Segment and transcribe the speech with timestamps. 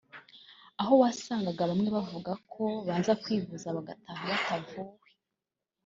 [0.81, 5.09] aho wasangaga bamwe bavuga ko baza kwivuza bagataha batavuwe